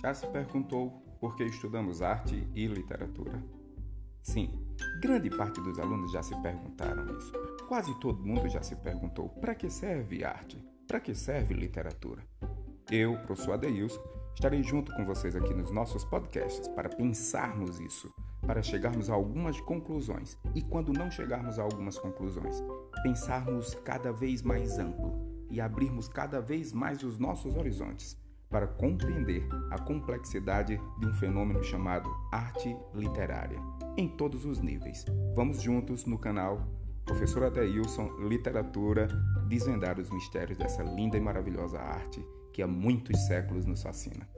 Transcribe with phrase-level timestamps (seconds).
[0.00, 3.44] Já se perguntou por que estudamos arte e literatura?
[4.22, 4.58] Sim,
[4.98, 7.30] grande parte dos alunos já se perguntaram isso.
[7.68, 10.56] Quase todo mundo já se perguntou para que serve arte?
[10.88, 12.26] Para que serve literatura?
[12.90, 14.00] Eu, professor Adeilson,
[14.34, 18.10] estarei junto com vocês aqui nos nossos podcasts para pensarmos isso,
[18.46, 22.56] para chegarmos a algumas conclusões e, quando não chegarmos a algumas conclusões,
[23.02, 28.18] pensarmos cada vez mais amplo e abrirmos cada vez mais os nossos horizontes
[28.50, 33.58] para compreender a complexidade de um fenômeno chamado arte literária,
[33.96, 35.04] em todos os níveis.
[35.36, 36.68] Vamos juntos no canal
[37.06, 39.08] Professor Adeilson Literatura
[39.48, 44.28] desvendar os mistérios dessa linda e maravilhosa arte que há muitos séculos nos fascina.